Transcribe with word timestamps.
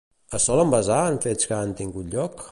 Es 0.37 0.45
solen 0.49 0.71
basar 0.73 1.03
en 1.11 1.19
fets 1.27 1.51
que 1.51 1.57
han 1.59 1.75
tingut 1.83 2.13
lloc? 2.17 2.39